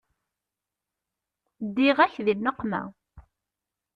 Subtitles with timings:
[1.67, 2.81] Ddiɣ-ak di nneqma.